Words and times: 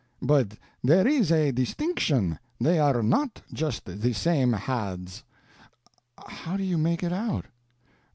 "But 0.23 0.53
there 0.83 1.05
is 1.07 1.31
a 1.31 1.51
distinction 1.51 2.39
they 2.59 2.79
are 2.79 3.03
not 3.03 3.43
just 3.53 3.85
the 3.85 4.13
same 4.13 4.51
Hads." 4.53 5.23
"How 6.27 6.57
do 6.57 6.63
you 6.63 6.79
make 6.79 7.03
it 7.03 7.13
out?" 7.13 7.45